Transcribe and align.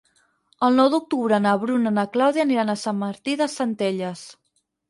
El 0.67 0.71
nou 0.79 0.89
d'octubre 0.93 1.39
na 1.43 1.51
Bruna 1.65 1.93
i 1.93 1.97
na 1.99 2.07
Clàudia 2.15 2.47
aniran 2.47 2.75
a 2.75 2.79
Sant 2.85 2.99
Martí 3.05 3.37
de 3.43 3.53
Centelles. 3.59 4.27